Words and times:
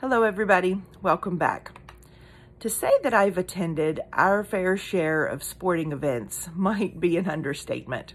Hello, 0.00 0.22
everybody. 0.22 0.80
Welcome 1.02 1.36
back. 1.36 1.78
To 2.60 2.70
say 2.70 2.90
that 3.02 3.12
I've 3.12 3.36
attended 3.36 4.00
our 4.14 4.42
fair 4.42 4.78
share 4.78 5.26
of 5.26 5.42
sporting 5.42 5.92
events 5.92 6.48
might 6.54 6.98
be 6.98 7.18
an 7.18 7.28
understatement. 7.28 8.14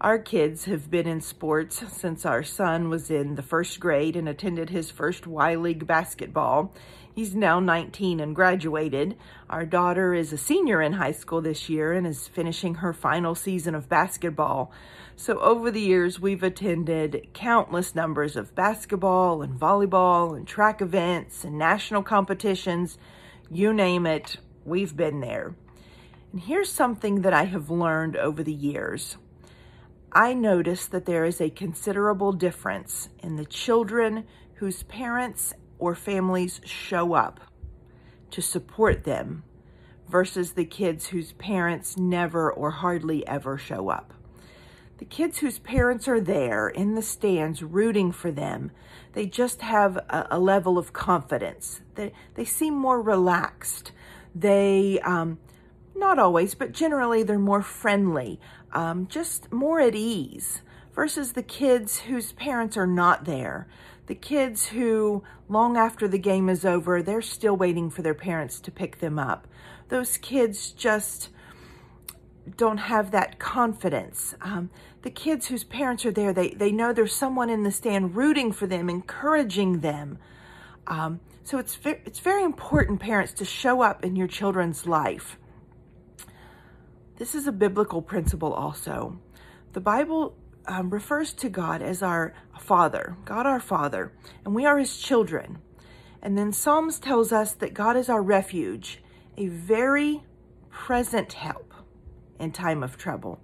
Our 0.00 0.20
kids 0.20 0.66
have 0.66 0.92
been 0.92 1.08
in 1.08 1.20
sports 1.20 1.82
since 1.92 2.24
our 2.24 2.44
son 2.44 2.88
was 2.88 3.10
in 3.10 3.34
the 3.34 3.42
first 3.42 3.80
grade 3.80 4.14
and 4.14 4.28
attended 4.28 4.70
his 4.70 4.92
first 4.92 5.26
Y 5.26 5.56
League 5.56 5.88
basketball. 5.88 6.72
He's 7.12 7.34
now 7.34 7.58
19 7.58 8.20
and 8.20 8.32
graduated. 8.32 9.16
Our 9.50 9.66
daughter 9.66 10.14
is 10.14 10.32
a 10.32 10.38
senior 10.38 10.80
in 10.80 10.92
high 10.92 11.10
school 11.10 11.40
this 11.40 11.68
year 11.68 11.92
and 11.92 12.06
is 12.06 12.28
finishing 12.28 12.76
her 12.76 12.92
final 12.92 13.34
season 13.34 13.74
of 13.74 13.88
basketball. 13.88 14.70
So 15.16 15.40
over 15.40 15.68
the 15.68 15.80
years, 15.80 16.20
we've 16.20 16.44
attended 16.44 17.30
countless 17.32 17.96
numbers 17.96 18.36
of 18.36 18.54
basketball 18.54 19.42
and 19.42 19.58
volleyball 19.58 20.36
and 20.36 20.46
track 20.46 20.80
events 20.80 21.42
and 21.42 21.58
national 21.58 22.04
competitions. 22.04 22.98
You 23.50 23.74
name 23.74 24.06
it, 24.06 24.36
we've 24.64 24.96
been 24.96 25.18
there. 25.18 25.56
And 26.30 26.40
here's 26.40 26.70
something 26.70 27.22
that 27.22 27.32
I 27.32 27.46
have 27.46 27.68
learned 27.68 28.16
over 28.16 28.44
the 28.44 28.52
years. 28.52 29.16
I 30.12 30.32
notice 30.32 30.86
that 30.86 31.04
there 31.04 31.24
is 31.24 31.40
a 31.40 31.50
considerable 31.50 32.32
difference 32.32 33.10
in 33.18 33.36
the 33.36 33.44
children 33.44 34.24
whose 34.54 34.82
parents 34.84 35.52
or 35.78 35.94
families 35.94 36.60
show 36.64 37.12
up 37.12 37.40
to 38.30 38.40
support 38.40 39.04
them 39.04 39.44
versus 40.08 40.52
the 40.52 40.64
kids 40.64 41.08
whose 41.08 41.32
parents 41.32 41.96
never 41.96 42.50
or 42.50 42.70
hardly 42.70 43.26
ever 43.26 43.58
show 43.58 43.90
up. 43.90 44.14
The 44.98 45.04
kids 45.04 45.38
whose 45.38 45.60
parents 45.60 46.08
are 46.08 46.20
there 46.20 46.68
in 46.68 46.94
the 46.94 47.02
stands 47.02 47.62
rooting 47.62 48.10
for 48.10 48.32
them, 48.32 48.72
they 49.12 49.26
just 49.26 49.60
have 49.60 49.96
a, 49.96 50.26
a 50.32 50.38
level 50.40 50.76
of 50.76 50.92
confidence. 50.92 51.82
They, 51.94 52.12
they 52.34 52.44
seem 52.44 52.74
more 52.74 53.00
relaxed. 53.00 53.92
They, 54.34 54.98
um, 55.04 55.38
not 55.94 56.18
always, 56.18 56.54
but 56.54 56.72
generally 56.72 57.22
they're 57.22 57.38
more 57.38 57.62
friendly, 57.62 58.40
um, 58.72 59.06
just 59.08 59.52
more 59.52 59.80
at 59.80 59.94
ease 59.94 60.62
versus 60.94 61.32
the 61.32 61.42
kids 61.42 62.00
whose 62.00 62.32
parents 62.32 62.76
are 62.76 62.86
not 62.86 63.24
there. 63.24 63.68
The 64.06 64.14
kids 64.14 64.66
who, 64.68 65.22
long 65.48 65.76
after 65.76 66.08
the 66.08 66.18
game 66.18 66.48
is 66.48 66.64
over, 66.64 67.02
they're 67.02 67.22
still 67.22 67.56
waiting 67.56 67.90
for 67.90 68.02
their 68.02 68.14
parents 68.14 68.58
to 68.60 68.70
pick 68.70 69.00
them 69.00 69.18
up. 69.18 69.46
Those 69.88 70.16
kids 70.16 70.72
just 70.72 71.28
don't 72.56 72.78
have 72.78 73.10
that 73.10 73.38
confidence. 73.38 74.34
Um, 74.40 74.70
the 75.02 75.10
kids 75.10 75.46
whose 75.46 75.64
parents 75.64 76.04
are 76.06 76.10
there, 76.10 76.32
they, 76.32 76.50
they 76.50 76.72
know 76.72 76.92
there's 76.92 77.14
someone 77.14 77.50
in 77.50 77.62
the 77.62 77.70
stand 77.70 78.16
rooting 78.16 78.52
for 78.52 78.66
them, 78.66 78.88
encouraging 78.88 79.80
them. 79.80 80.18
Um, 80.86 81.20
so 81.44 81.58
it's, 81.58 81.78
it's 81.84 82.20
very 82.20 82.42
important, 82.42 83.00
parents, 83.00 83.32
to 83.34 83.44
show 83.44 83.82
up 83.82 84.04
in 84.04 84.16
your 84.16 84.26
children's 84.26 84.86
life. 84.86 85.38
This 87.18 87.34
is 87.34 87.48
a 87.48 87.52
biblical 87.52 88.00
principle 88.00 88.52
also. 88.52 89.18
The 89.72 89.80
Bible 89.80 90.36
um, 90.68 90.88
refers 90.90 91.32
to 91.34 91.48
God 91.48 91.82
as 91.82 92.00
our 92.00 92.32
Father, 92.60 93.16
God 93.24 93.44
our 93.44 93.58
Father, 93.58 94.12
and 94.44 94.54
we 94.54 94.64
are 94.64 94.78
His 94.78 94.96
children. 94.96 95.58
And 96.22 96.38
then 96.38 96.52
Psalms 96.52 97.00
tells 97.00 97.32
us 97.32 97.54
that 97.54 97.74
God 97.74 97.96
is 97.96 98.08
our 98.08 98.22
refuge, 98.22 99.02
a 99.36 99.48
very 99.48 100.22
present 100.70 101.32
help 101.32 101.74
in 102.38 102.52
time 102.52 102.84
of 102.84 102.96
trouble. 102.96 103.40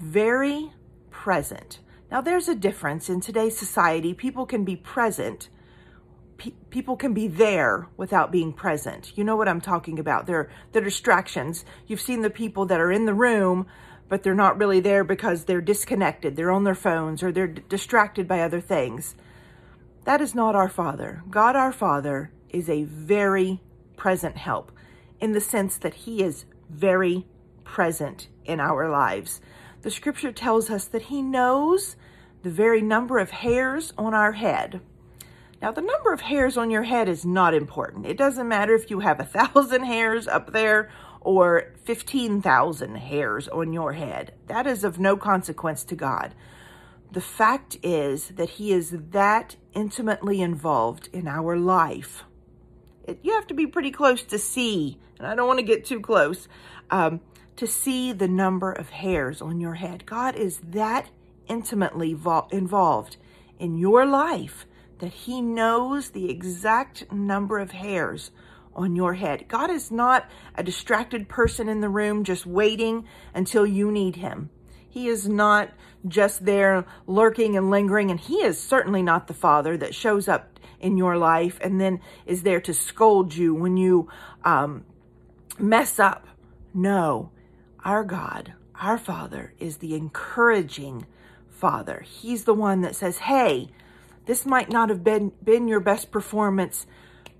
Very 0.00 0.72
present. 1.10 1.78
Now, 2.10 2.20
there's 2.20 2.48
a 2.48 2.56
difference 2.56 3.08
in 3.08 3.20
today's 3.20 3.56
society. 3.56 4.14
People 4.14 4.46
can 4.46 4.64
be 4.64 4.74
present, 4.74 5.48
Pe- 6.38 6.52
people 6.70 6.96
can 6.96 7.14
be 7.14 7.28
there 7.28 7.88
without 7.96 8.30
being 8.30 8.52
present. 8.52 9.16
You 9.16 9.24
know 9.24 9.36
what 9.36 9.48
I'm 9.48 9.60
talking 9.60 9.98
about. 9.98 10.26
They're 10.26 10.50
the 10.72 10.80
distractions. 10.80 11.64
You've 11.86 12.00
seen 12.00 12.22
the 12.22 12.30
people 12.30 12.66
that 12.66 12.80
are 12.80 12.92
in 12.92 13.06
the 13.06 13.14
room, 13.14 13.66
but 14.08 14.22
they're 14.22 14.34
not 14.34 14.58
really 14.58 14.80
there 14.80 15.04
because 15.04 15.44
they're 15.44 15.60
disconnected. 15.60 16.36
They're 16.36 16.50
on 16.50 16.64
their 16.64 16.74
phones 16.74 17.22
or 17.22 17.32
they're 17.32 17.46
distracted 17.46 18.28
by 18.28 18.40
other 18.40 18.60
things. 18.60 19.14
That 20.04 20.20
is 20.20 20.34
not 20.34 20.54
our 20.54 20.68
Father. 20.68 21.22
God, 21.30 21.56
our 21.56 21.72
Father, 21.72 22.30
is 22.50 22.68
a 22.68 22.84
very 22.84 23.60
present 23.96 24.36
help 24.36 24.70
in 25.20 25.32
the 25.32 25.40
sense 25.40 25.76
that 25.78 25.94
He 25.94 26.22
is 26.22 26.44
very 26.70 27.26
present 27.64 28.28
in 28.44 28.60
our 28.60 28.88
lives. 28.88 29.40
The 29.82 29.90
scripture 29.90 30.32
tells 30.32 30.70
us 30.70 30.86
that 30.86 31.02
He 31.02 31.22
knows 31.22 31.96
the 32.42 32.50
very 32.50 32.82
number 32.82 33.18
of 33.18 33.30
hairs 33.30 33.92
on 33.98 34.14
our 34.14 34.32
head. 34.32 34.80
Now, 35.62 35.72
the 35.72 35.80
number 35.80 36.12
of 36.12 36.20
hairs 36.20 36.56
on 36.56 36.70
your 36.70 36.82
head 36.82 37.08
is 37.08 37.24
not 37.24 37.54
important. 37.54 38.06
It 38.06 38.18
doesn't 38.18 38.48
matter 38.48 38.74
if 38.74 38.90
you 38.90 39.00
have 39.00 39.20
a 39.20 39.24
thousand 39.24 39.84
hairs 39.84 40.28
up 40.28 40.52
there 40.52 40.90
or 41.20 41.72
15,000 41.84 42.94
hairs 42.96 43.48
on 43.48 43.72
your 43.72 43.94
head. 43.94 44.32
That 44.46 44.66
is 44.66 44.84
of 44.84 44.98
no 44.98 45.16
consequence 45.16 45.82
to 45.84 45.96
God. 45.96 46.34
The 47.10 47.20
fact 47.20 47.78
is 47.82 48.28
that 48.28 48.50
He 48.50 48.72
is 48.72 48.94
that 49.10 49.56
intimately 49.74 50.40
involved 50.40 51.08
in 51.12 51.26
our 51.26 51.56
life. 51.56 52.24
It, 53.04 53.20
you 53.22 53.32
have 53.32 53.46
to 53.48 53.54
be 53.54 53.66
pretty 53.66 53.90
close 53.90 54.22
to 54.24 54.38
see, 54.38 54.98
and 55.18 55.26
I 55.26 55.34
don't 55.34 55.46
want 55.46 55.58
to 55.58 55.64
get 55.64 55.84
too 55.84 56.00
close, 56.00 56.48
um, 56.90 57.20
to 57.56 57.66
see 57.66 58.12
the 58.12 58.28
number 58.28 58.70
of 58.70 58.90
hairs 58.90 59.40
on 59.40 59.60
your 59.60 59.74
head. 59.74 60.04
God 60.06 60.36
is 60.36 60.60
that 60.68 61.08
intimately 61.48 62.12
vo- 62.12 62.48
involved 62.50 63.16
in 63.58 63.78
your 63.78 64.04
life 64.04 64.66
that 64.98 65.12
He 65.12 65.40
knows 65.40 66.10
the 66.10 66.30
exact 66.30 67.12
number 67.12 67.58
of 67.58 67.72
hairs 67.72 68.30
on 68.74 68.94
your 68.94 69.14
head. 69.14 69.46
God 69.48 69.70
is 69.70 69.90
not 69.90 70.28
a 70.54 70.62
distracted 70.62 71.28
person 71.28 71.68
in 71.68 71.80
the 71.80 71.88
room 71.88 72.24
just 72.24 72.46
waiting 72.46 73.06
until 73.34 73.66
you 73.66 73.90
need 73.90 74.16
Him. 74.16 74.50
He 74.88 75.08
is 75.08 75.28
not 75.28 75.70
just 76.06 76.44
there 76.44 76.86
lurking 77.06 77.56
and 77.56 77.70
lingering, 77.70 78.10
and 78.10 78.20
He 78.20 78.36
is 78.36 78.60
certainly 78.60 79.02
not 79.02 79.26
the 79.26 79.34
Father 79.34 79.76
that 79.76 79.94
shows 79.94 80.28
up 80.28 80.58
in 80.80 80.96
your 80.96 81.16
life 81.16 81.58
and 81.62 81.80
then 81.80 82.00
is 82.26 82.42
there 82.42 82.60
to 82.60 82.74
scold 82.74 83.34
you 83.34 83.54
when 83.54 83.76
you 83.76 84.08
um, 84.44 84.84
mess 85.58 85.98
up. 85.98 86.26
No, 86.74 87.30
our 87.84 88.04
God, 88.04 88.54
our 88.80 88.98
Father, 88.98 89.54
is 89.58 89.78
the 89.78 89.94
encouraging 89.94 91.06
Father. 91.48 92.04
He's 92.06 92.44
the 92.44 92.54
one 92.54 92.82
that 92.82 92.94
says, 92.94 93.18
Hey, 93.18 93.68
this 94.26 94.44
might 94.44 94.68
not 94.68 94.88
have 94.88 95.02
been, 95.04 95.32
been 95.42 95.68
your 95.68 95.80
best 95.80 96.10
performance, 96.10 96.86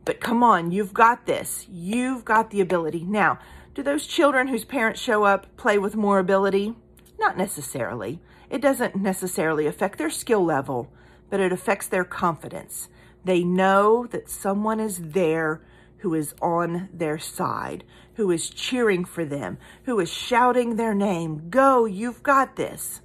but 0.04 0.20
come 0.20 0.44
on, 0.44 0.70
you've 0.70 0.94
got 0.94 1.26
this. 1.26 1.66
You've 1.68 2.24
got 2.24 2.50
the 2.50 2.60
ability. 2.60 3.04
Now, 3.04 3.40
do 3.74 3.82
those 3.82 4.06
children 4.06 4.46
whose 4.46 4.64
parents 4.64 5.00
show 5.00 5.24
up 5.24 5.56
play 5.56 5.78
with 5.78 5.96
more 5.96 6.20
ability? 6.20 6.76
Not 7.18 7.36
necessarily. 7.36 8.20
It 8.48 8.62
doesn't 8.62 8.94
necessarily 8.94 9.66
affect 9.66 9.98
their 9.98 10.10
skill 10.10 10.44
level, 10.44 10.92
but 11.28 11.40
it 11.40 11.52
affects 11.52 11.88
their 11.88 12.04
confidence. 12.04 12.88
They 13.24 13.42
know 13.42 14.06
that 14.06 14.30
someone 14.30 14.78
is 14.78 14.98
there 15.10 15.60
who 15.98 16.14
is 16.14 16.34
on 16.40 16.88
their 16.92 17.18
side, 17.18 17.82
who 18.14 18.30
is 18.30 18.48
cheering 18.48 19.04
for 19.04 19.24
them, 19.24 19.58
who 19.86 19.98
is 19.98 20.12
shouting 20.12 20.76
their 20.76 20.94
name. 20.94 21.50
Go, 21.50 21.84
you've 21.84 22.22
got 22.22 22.54
this. 22.54 23.00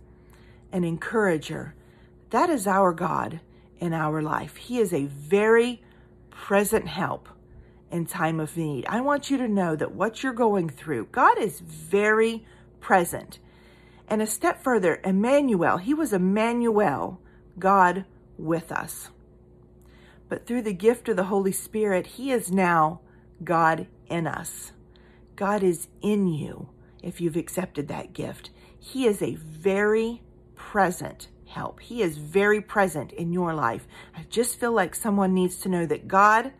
An 0.72 0.84
encourager. 0.84 1.74
That 2.30 2.52
is 2.52 2.68
our 2.68 2.94
God 2.94 3.40
in 3.82 3.94
our 3.94 4.22
life. 4.22 4.56
He 4.56 4.80
is 4.80 4.94
a 4.94 5.08
very 5.08 5.84
present 6.30 6.88
help 6.88 7.28
in 7.92 8.06
time 8.06 8.40
of 8.40 8.56
need. 8.56 8.86
I 8.88 9.02
want 9.02 9.30
you 9.30 9.38
to 9.38 9.48
know 9.48 9.76
that 9.76 9.94
what 9.94 10.24
you're 10.24 10.32
going 10.32 10.70
through, 10.70 11.08
God 11.12 11.38
is 11.38 11.60
very 11.60 12.46
present. 12.80 13.40
And 14.08 14.22
a 14.22 14.28
step 14.28 14.64
further, 14.64 15.02
Emmanuel, 15.04 15.78
he 15.78 15.94
was 15.94 16.14
Emmanuel, 16.14 17.20
God 17.60 18.06
with 18.38 18.72
us. 18.72 19.10
But 20.30 20.46
through 20.46 20.62
the 20.62 20.74
gift 20.74 21.10
of 21.10 21.18
the 21.18 21.26
Holy 21.26 21.52
Spirit, 21.52 22.08
he 22.08 22.32
is 22.32 22.52
now 22.52 23.02
God 23.44 23.88
in 24.08 24.28
us. 24.28 24.72
God 25.36 25.64
is 25.64 25.88
in 26.02 26.28
you 26.28 26.70
if 27.02 27.20
you've 27.20 27.36
accepted 27.36 27.88
that 27.88 28.14
gift. 28.14 28.52
He 28.80 29.06
is 29.06 29.22
a 29.22 29.36
very 29.36 30.22
present 30.56 31.28
help. 31.52 31.80
He 31.80 32.02
is 32.02 32.18
very 32.18 32.62
present 32.62 33.12
in 33.12 33.32
your 33.32 33.54
life. 33.54 33.88
I 34.16 34.26
just 34.30 34.60
feel 34.60 34.72
like 34.72 34.96
someone 34.96 35.34
needs 35.34 35.58
to 35.60 35.70
know 35.70 35.86
that 35.86 36.08
God 36.08 36.52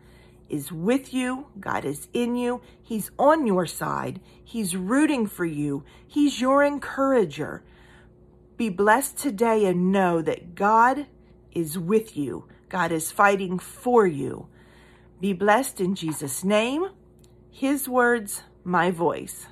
is 0.48 0.70
with 0.70 1.12
you. 1.14 1.46
God 1.58 1.84
is 1.84 2.08
in 2.12 2.36
you. 2.36 2.60
He's 2.82 3.10
on 3.18 3.46
your 3.46 3.66
side. 3.66 4.20
He's 4.44 4.76
rooting 4.76 5.26
for 5.26 5.46
you. 5.46 5.84
He's 6.06 6.40
your 6.40 6.62
encourager. 6.62 7.62
Be 8.56 8.68
blessed 8.68 9.16
today 9.16 9.64
and 9.64 9.90
know 9.90 10.22
that 10.22 10.54
God 10.54 11.06
is 11.52 11.78
with 11.78 12.16
you. 12.16 12.46
God 12.68 12.92
is 12.92 13.10
fighting 13.10 13.58
for 13.58 14.06
you. 14.06 14.46
Be 15.20 15.32
blessed 15.32 15.80
in 15.80 15.94
Jesus' 15.94 16.44
name. 16.44 16.88
His 17.50 17.88
words, 17.88 18.42
my 18.64 18.90
voice. 18.90 19.46